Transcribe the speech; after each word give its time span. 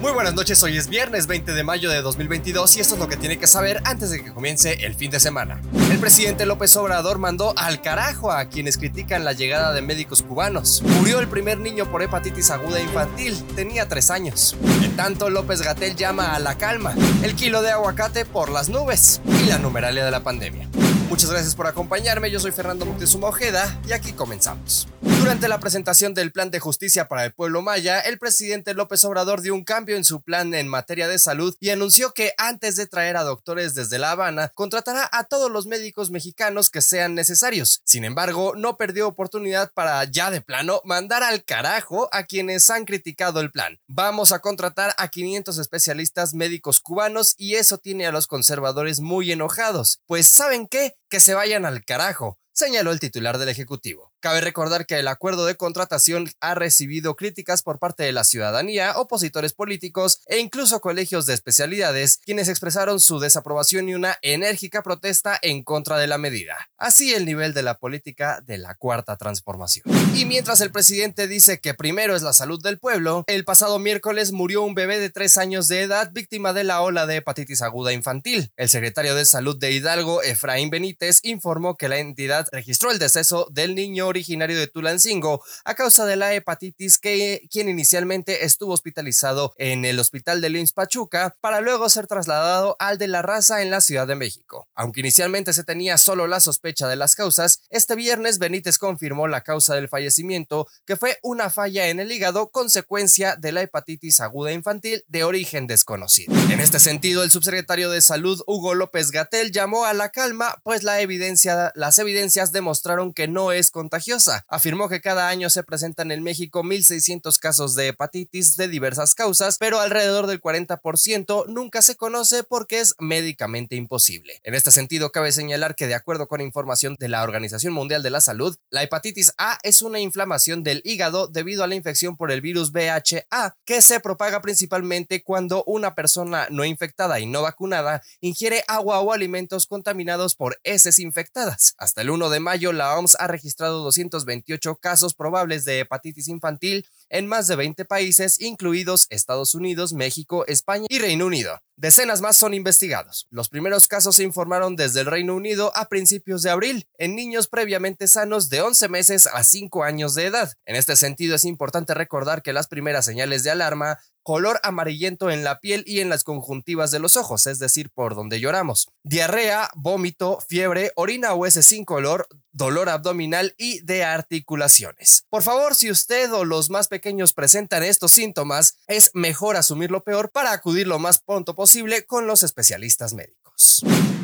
Muy 0.00 0.12
buenas 0.12 0.34
noches, 0.34 0.62
hoy 0.62 0.76
es 0.76 0.88
viernes 0.88 1.26
20 1.26 1.52
de 1.52 1.64
mayo 1.64 1.90
de 1.90 2.02
2022 2.02 2.76
y 2.76 2.80
esto 2.80 2.94
es 2.94 3.00
lo 3.00 3.08
que 3.08 3.16
tiene 3.16 3.38
que 3.38 3.46
saber 3.46 3.80
antes 3.84 4.10
de 4.10 4.22
que 4.22 4.32
comience 4.32 4.84
el 4.84 4.94
fin 4.94 5.10
de 5.10 5.18
semana. 5.18 5.60
El 5.90 5.98
presidente 5.98 6.46
López 6.46 6.76
Obrador 6.76 7.18
mandó 7.18 7.54
al 7.56 7.80
carajo 7.80 8.30
a 8.30 8.44
quienes 8.46 8.76
critican 8.76 9.24
la 9.24 9.32
llegada 9.32 9.72
de 9.72 9.82
médicos 9.82 10.22
cubanos. 10.22 10.82
Murió 10.82 11.18
el 11.18 11.28
primer 11.28 11.58
niño 11.58 11.90
por 11.90 12.02
hepatitis 12.02 12.50
aguda 12.50 12.80
infantil, 12.80 13.42
tenía 13.56 13.88
3 13.88 14.10
años. 14.10 14.56
En 14.82 14.94
tanto, 14.96 15.30
López 15.30 15.62
Gatel 15.62 15.96
llama 15.96 16.34
a 16.34 16.38
la 16.38 16.56
calma, 16.56 16.94
el 17.22 17.34
kilo 17.34 17.62
de 17.62 17.70
aguacate 17.70 18.26
por 18.26 18.50
las 18.50 18.68
nubes 18.68 19.20
y 19.42 19.46
la 19.46 19.58
numeralia 19.58 20.04
de 20.04 20.10
la 20.10 20.22
pandemia. 20.22 20.68
Muchas 21.08 21.30
gracias 21.30 21.54
por 21.54 21.66
acompañarme, 21.66 22.30
yo 22.30 22.38
soy 22.38 22.52
Fernando 22.52 22.84
Moctezuma 22.84 23.28
Ojeda 23.28 23.80
y 23.88 23.92
aquí 23.92 24.12
comenzamos. 24.12 24.88
Durante 25.06 25.48
la 25.48 25.60
presentación 25.60 26.14
del 26.14 26.32
Plan 26.32 26.50
de 26.50 26.58
Justicia 26.58 27.06
para 27.06 27.24
el 27.24 27.32
Pueblo 27.32 27.62
Maya, 27.62 28.00
el 28.00 28.18
presidente 28.18 28.74
López 28.74 29.04
Obrador 29.04 29.40
dio 29.40 29.54
un 29.54 29.62
cambio 29.62 29.96
en 29.96 30.04
su 30.04 30.20
plan 30.20 30.52
en 30.54 30.66
materia 30.66 31.06
de 31.06 31.18
salud 31.18 31.56
y 31.60 31.70
anunció 31.70 32.12
que 32.12 32.32
antes 32.38 32.74
de 32.74 32.86
traer 32.86 33.16
a 33.16 33.22
doctores 33.22 33.74
desde 33.74 33.98
La 33.98 34.10
Habana, 34.10 34.50
contratará 34.54 35.08
a 35.12 35.24
todos 35.24 35.50
los 35.50 35.66
médicos 35.66 36.10
mexicanos 36.10 36.70
que 36.70 36.82
sean 36.82 37.14
necesarios. 37.14 37.82
Sin 37.84 38.04
embargo, 38.04 38.54
no 38.56 38.76
perdió 38.76 39.06
oportunidad 39.06 39.72
para 39.72 40.02
ya 40.04 40.30
de 40.30 40.40
plano 40.40 40.80
mandar 40.84 41.22
al 41.22 41.44
carajo 41.44 42.08
a 42.12 42.24
quienes 42.24 42.68
han 42.70 42.84
criticado 42.84 43.40
el 43.40 43.52
plan. 43.52 43.78
Vamos 43.86 44.32
a 44.32 44.40
contratar 44.40 44.94
a 44.98 45.08
500 45.08 45.58
especialistas 45.58 46.34
médicos 46.34 46.80
cubanos 46.80 47.34
y 47.38 47.54
eso 47.54 47.78
tiene 47.78 48.06
a 48.06 48.12
los 48.12 48.26
conservadores 48.26 49.00
muy 49.00 49.30
enojados. 49.30 50.00
Pues 50.06 50.28
¿saben 50.28 50.66
qué? 50.66 50.96
Que 51.08 51.20
se 51.20 51.34
vayan 51.34 51.64
al 51.64 51.84
carajo 51.84 52.38
señaló 52.56 52.90
el 52.90 53.00
titular 53.00 53.36
del 53.36 53.50
Ejecutivo. 53.50 54.12
Cabe 54.20 54.40
recordar 54.40 54.86
que 54.86 54.98
el 54.98 55.08
acuerdo 55.08 55.44
de 55.44 55.56
contratación 55.56 56.30
ha 56.40 56.54
recibido 56.54 57.14
críticas 57.14 57.62
por 57.62 57.78
parte 57.78 58.02
de 58.02 58.12
la 58.12 58.24
ciudadanía, 58.24 58.94
opositores 58.96 59.52
políticos 59.52 60.22
e 60.26 60.38
incluso 60.38 60.80
colegios 60.80 61.26
de 61.26 61.34
especialidades, 61.34 62.18
quienes 62.24 62.48
expresaron 62.48 62.98
su 62.98 63.20
desaprobación 63.20 63.90
y 63.90 63.94
una 63.94 64.16
enérgica 64.22 64.82
protesta 64.82 65.38
en 65.42 65.62
contra 65.64 65.98
de 65.98 66.06
la 66.06 66.16
medida. 66.16 66.56
Así 66.78 67.12
el 67.12 67.26
nivel 67.26 67.52
de 67.52 67.62
la 67.62 67.78
política 67.78 68.42
de 68.46 68.56
la 68.56 68.74
cuarta 68.74 69.18
transformación. 69.18 69.84
Y 70.14 70.24
mientras 70.24 70.62
el 70.62 70.72
presidente 70.72 71.28
dice 71.28 71.60
que 71.60 71.74
primero 71.74 72.16
es 72.16 72.22
la 72.22 72.32
salud 72.32 72.62
del 72.62 72.78
pueblo, 72.78 73.24
el 73.26 73.44
pasado 73.44 73.78
miércoles 73.78 74.32
murió 74.32 74.62
un 74.62 74.74
bebé 74.74 74.98
de 74.98 75.10
tres 75.10 75.36
años 75.36 75.68
de 75.68 75.82
edad 75.82 76.10
víctima 76.12 76.54
de 76.54 76.64
la 76.64 76.80
ola 76.80 77.06
de 77.06 77.16
hepatitis 77.16 77.60
aguda 77.60 77.92
infantil. 77.92 78.50
El 78.56 78.70
secretario 78.70 79.14
de 79.14 79.26
Salud 79.26 79.58
de 79.58 79.72
Hidalgo, 79.72 80.22
Efraín 80.22 80.70
Benítez, 80.70 81.20
informó 81.22 81.76
que 81.76 81.90
la 81.90 81.98
entidad 81.98 82.45
registró 82.52 82.90
el 82.90 82.98
deceso 82.98 83.48
del 83.50 83.74
niño 83.74 84.06
originario 84.06 84.58
de 84.58 84.66
Tulancingo 84.66 85.42
a 85.64 85.74
causa 85.74 86.04
de 86.04 86.16
la 86.16 86.34
hepatitis 86.34 86.98
que 86.98 87.46
quien 87.50 87.68
inicialmente 87.68 88.44
estuvo 88.44 88.72
hospitalizado 88.72 89.54
en 89.58 89.84
el 89.84 89.98
hospital 89.98 90.40
de 90.40 90.50
Lins 90.50 90.72
Pachuca 90.72 91.36
para 91.40 91.60
luego 91.60 91.88
ser 91.88 92.06
trasladado 92.06 92.76
al 92.78 92.98
de 92.98 93.08
la 93.08 93.22
raza 93.22 93.62
en 93.62 93.70
la 93.70 93.80
Ciudad 93.80 94.06
de 94.06 94.14
México. 94.14 94.68
Aunque 94.74 95.00
inicialmente 95.00 95.52
se 95.52 95.64
tenía 95.64 95.98
solo 95.98 96.26
la 96.26 96.40
sospecha 96.40 96.88
de 96.88 96.96
las 96.96 97.14
causas, 97.14 97.62
este 97.70 97.94
viernes 97.94 98.38
Benítez 98.38 98.78
confirmó 98.78 99.28
la 99.28 99.42
causa 99.42 99.74
del 99.74 99.88
fallecimiento 99.88 100.66
que 100.84 100.96
fue 100.96 101.18
una 101.22 101.50
falla 101.50 101.88
en 101.88 102.00
el 102.00 102.12
hígado 102.12 102.50
consecuencia 102.50 103.36
de 103.36 103.52
la 103.52 103.62
hepatitis 103.62 104.20
aguda 104.20 104.52
infantil 104.52 105.04
de 105.08 105.24
origen 105.24 105.66
desconocido. 105.66 106.34
En 106.50 106.60
este 106.60 106.80
sentido, 106.80 107.22
el 107.22 107.30
subsecretario 107.30 107.90
de 107.90 108.00
Salud 108.00 108.40
Hugo 108.46 108.74
López 108.74 109.10
Gatel 109.10 109.52
llamó 109.52 109.84
a 109.84 109.94
la 109.94 110.10
calma, 110.10 110.60
pues 110.62 110.82
la 110.82 111.00
evidencia, 111.00 111.72
las 111.74 111.98
evidencias 111.98 112.35
demostraron 112.44 113.12
que 113.14 113.28
no 113.28 113.50
es 113.52 113.70
contagiosa. 113.70 114.44
Afirmó 114.48 114.88
que 114.88 115.00
cada 115.00 115.28
año 115.28 115.48
se 115.48 115.62
presentan 115.62 116.10
en 116.10 116.22
México 116.22 116.62
1.600 116.62 117.38
casos 117.38 117.74
de 117.74 117.88
hepatitis 117.88 118.56
de 118.56 118.68
diversas 118.68 119.14
causas, 119.14 119.56
pero 119.58 119.80
alrededor 119.80 120.26
del 120.26 120.40
40% 120.40 121.46
nunca 121.48 121.82
se 121.82 121.96
conoce 121.96 122.44
porque 122.44 122.80
es 122.80 122.94
médicamente 122.98 123.76
imposible. 123.76 124.40
En 124.44 124.54
este 124.54 124.70
sentido, 124.70 125.10
cabe 125.10 125.32
señalar 125.32 125.74
que 125.74 125.86
de 125.86 125.94
acuerdo 125.94 126.28
con 126.28 126.40
información 126.40 126.96
de 126.98 127.08
la 127.08 127.22
Organización 127.22 127.72
Mundial 127.72 128.02
de 128.02 128.10
la 128.10 128.20
Salud, 128.20 128.56
la 128.70 128.82
hepatitis 128.82 129.32
A 129.38 129.58
es 129.62 129.80
una 129.80 129.98
inflamación 129.98 130.62
del 130.62 130.82
hígado 130.84 131.28
debido 131.28 131.64
a 131.64 131.66
la 131.66 131.74
infección 131.74 132.16
por 132.16 132.30
el 132.30 132.42
virus 132.42 132.72
VHA, 132.72 133.56
que 133.64 133.80
se 133.80 134.00
propaga 134.00 134.42
principalmente 134.42 135.22
cuando 135.22 135.64
una 135.66 135.94
persona 135.94 136.48
no 136.50 136.64
infectada 136.64 137.18
y 137.20 137.26
no 137.26 137.42
vacunada 137.42 138.02
ingiere 138.20 138.62
agua 138.68 139.00
o 139.00 139.12
alimentos 139.12 139.66
contaminados 139.66 140.34
por 140.34 140.58
heces 140.64 140.98
infectadas. 140.98 141.74
Hasta 141.78 142.02
el 142.02 142.10
1 142.26 142.30
de 142.30 142.40
mayo, 142.40 142.72
la 142.72 142.98
OMS 142.98 143.16
ha 143.20 143.26
registrado 143.26 143.82
228 143.82 144.76
casos 144.76 145.14
probables 145.14 145.64
de 145.64 145.80
hepatitis 145.80 146.28
infantil 146.28 146.84
en 147.08 147.26
más 147.26 147.46
de 147.46 147.56
20 147.56 147.84
países, 147.84 148.40
incluidos 148.40 149.06
Estados 149.10 149.54
Unidos, 149.54 149.92
México, 149.92 150.46
España 150.46 150.86
y 150.88 150.98
Reino 150.98 151.26
Unido. 151.26 151.60
Decenas 151.76 152.22
más 152.22 152.38
son 152.38 152.54
investigados. 152.54 153.26
Los 153.30 153.50
primeros 153.50 153.86
casos 153.86 154.16
se 154.16 154.22
informaron 154.22 154.76
desde 154.76 155.00
el 155.00 155.06
Reino 155.06 155.34
Unido 155.34 155.72
a 155.74 155.88
principios 155.88 156.42
de 156.42 156.50
abril, 156.50 156.88
en 156.96 157.14
niños 157.14 157.48
previamente 157.48 158.08
sanos 158.08 158.48
de 158.48 158.62
11 158.62 158.88
meses 158.88 159.26
a 159.26 159.44
5 159.44 159.84
años 159.84 160.14
de 160.14 160.24
edad. 160.24 160.54
En 160.64 160.74
este 160.76 160.96
sentido, 160.96 161.36
es 161.36 161.44
importante 161.44 161.92
recordar 161.92 162.42
que 162.42 162.54
las 162.54 162.68
primeras 162.68 163.04
señales 163.04 163.42
de 163.42 163.50
alarma 163.50 163.98
color 164.26 164.58
amarillento 164.64 165.30
en 165.30 165.44
la 165.44 165.60
piel 165.60 165.84
y 165.86 166.00
en 166.00 166.08
las 166.08 166.24
conjuntivas 166.24 166.90
de 166.90 166.98
los 166.98 167.14
ojos, 167.14 167.46
es 167.46 167.60
decir, 167.60 167.90
por 167.90 168.16
donde 168.16 168.40
lloramos. 168.40 168.88
Diarrea, 169.04 169.70
vómito, 169.76 170.40
fiebre, 170.48 170.90
orina 170.96 171.32
o 171.34 171.48
sin 171.48 171.84
color, 171.84 172.26
dolor 172.56 172.88
abdominal 172.88 173.54
y 173.58 173.80
de 173.80 174.04
articulaciones. 174.04 175.26
Por 175.28 175.42
favor, 175.42 175.74
si 175.74 175.90
usted 175.90 176.32
o 176.32 176.44
los 176.44 176.70
más 176.70 176.88
pequeños 176.88 177.34
presentan 177.34 177.82
estos 177.82 178.12
síntomas, 178.12 178.78
es 178.88 179.10
mejor 179.14 179.56
asumir 179.56 179.90
lo 179.90 180.02
peor 180.02 180.30
para 180.30 180.52
acudir 180.52 180.86
lo 180.86 180.98
más 180.98 181.20
pronto 181.20 181.54
posible 181.54 182.06
con 182.06 182.26
los 182.26 182.42
especialistas 182.42 183.12
médicos. 183.12 183.82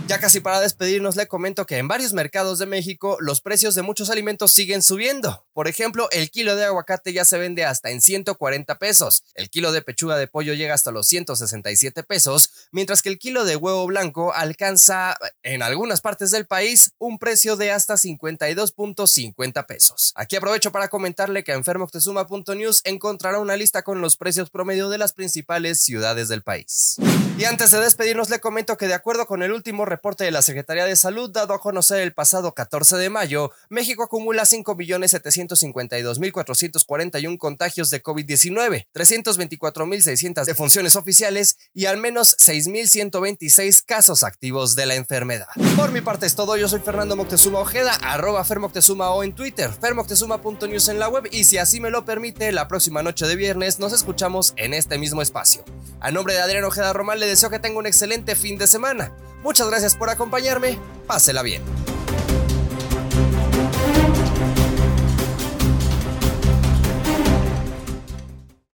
Ya 0.09 0.19
casi 0.19 0.41
para 0.41 0.61
despedirnos 0.61 1.17
le 1.17 1.29
comento 1.29 1.65
que 1.65 1.79
en 1.79 1.89
varios 1.89 2.13
mercados 2.13 2.59
de 2.59 2.67
México 2.67 3.17
los 3.21 3.41
precios 3.41 3.75
de 3.75 3.83
muchos 3.83 4.11
alimentos 4.11 4.53
siguen 4.53 4.83
subiendo. 4.83 5.45
Por 5.55 5.69
ejemplo, 5.69 6.09
el 6.11 6.31
kilo 6.31 6.57
de 6.57 6.65
aguacate 6.65 7.13
ya 7.13 7.25
se 7.25 7.39
vende 7.39 7.65
hasta 7.65 7.91
en 7.91 8.03
140 8.03 8.79
pesos, 8.79 9.25
el 9.35 9.49
kilo 9.49 9.73
de 9.73 9.81
pechuga 9.81 10.17
de 10.17 10.27
pollo 10.27 10.55
llega 10.55 10.75
hasta 10.75 10.91
los 10.91 11.07
167 11.07 12.03
pesos, 12.03 12.51
mientras 12.73 13.01
que 13.01 13.09
el 13.09 13.19
kilo 13.19 13.45
de 13.45 13.57
huevo 13.57 13.87
blanco 13.87 14.35
alcanza 14.35 15.17
en 15.43 15.63
algunas 15.63 16.01
partes 16.01 16.31
del 16.31 16.47
país 16.47 16.93
un 16.99 17.19
precio 17.19 17.57
de 17.57 17.71
hasta 17.71 17.95
52.50 17.95 19.67
pesos. 19.67 20.13
Aquí 20.17 20.37
aprovecho 20.37 20.73
para 20.73 20.89
comentarle 20.89 21.45
que 21.45 21.53
en 21.53 21.65
fermoctezuma.news 21.65 22.83
encontrará 22.85 23.39
una 23.39 23.57
lista 23.57 23.83
con 23.83 24.01
los 24.01 24.17
precios 24.17 24.51
promedio 24.51 24.89
de 24.89 24.99
las 24.99 25.13
principales 25.13 25.81
ciudades 25.81 26.29
del 26.29 26.43
país. 26.43 26.99
Y 27.39 27.47
antes 27.47 27.71
de 27.71 27.81
despedirnos 27.81 28.29
le 28.29 28.41
comento 28.41 28.77
que 28.77 28.87
de 28.87 28.93
acuerdo 28.93 29.25
con 29.27 29.43
el 29.43 29.53
último 29.53 29.87
reporte 29.87 30.23
de 30.23 30.31
la 30.31 30.43
Secretaría 30.43 30.85
de 30.85 30.97
Salud 30.97 31.31
dado 31.31 31.55
a 31.55 31.61
conocer 31.61 32.01
el 32.01 32.13
pasado 32.13 32.53
14 32.53 32.99
de 32.99 33.09
mayo, 33.09 33.53
México 33.71 34.03
acumula 34.03 34.43
5.752.441 34.43 37.39
contagios 37.39 37.89
de 37.89 38.03
COVID-19, 38.03 38.87
324.600 38.95 40.45
defunciones 40.45 40.95
oficiales 40.95 41.57
y 41.73 41.87
al 41.87 41.97
menos 41.97 42.37
6.126 42.37 43.83
casos 43.87 44.25
activos 44.25 44.77
de 44.77 44.85
la 44.85 44.97
enfermedad. 44.97 45.49
Por 45.75 45.91
mi 45.91 46.03
parte 46.03 46.27
es 46.27 46.35
todo, 46.35 46.59
yo 46.59 46.69
soy 46.69 46.81
Fernando 46.81 47.17
Moctezuma 47.17 47.61
Ojeda, 47.61 47.95
arroba 48.03 48.45
Fermoctezuma 48.45 49.09
o 49.11 49.25
en 49.25 49.35
Twitter, 49.35 49.71
fermoctezuma.news 49.73 50.89
en 50.89 50.99
la 50.99 51.09
web 51.09 51.27
y 51.33 51.45
si 51.45 51.57
así 51.57 51.81
me 51.81 51.89
lo 51.89 52.05
permite, 52.05 52.53
la 52.53 52.69
próxima 52.69 53.03
noche 53.03 53.27
de 53.27 53.37
viernes 53.37 53.79
nos 53.79 53.95
escuchamos 53.95 54.53
en 54.57 54.75
este 54.75 54.99
mismo 54.99 55.23
espacio. 55.23 55.65
A 56.01 56.11
nombre 56.11 56.35
de 56.35 56.41
Adrián 56.41 56.65
Ojeda 56.65 56.93
Román 56.93 57.22
le 57.23 57.29
deseo 57.29 57.51
que 57.51 57.61
tenga 57.61 57.79
un 57.79 57.87
excelente 57.87 58.35
fin 58.35 58.59
de 58.59 58.67
semana. 58.67 59.13
Muchas 59.45 59.69
gracias 59.69 59.95
por 59.95 60.11
acompañarme. 60.11 60.77
Pásela 61.07 61.43
bien. 61.43 61.63